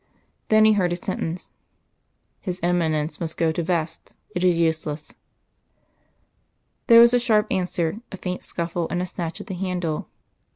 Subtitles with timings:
[0.49, 1.51] Then he heard a sentence.
[2.39, 5.13] "His Eminence must go to vest; it is useless."
[6.87, 10.09] There was a sharp answer, a faint scuffle, and a snatch at the handle.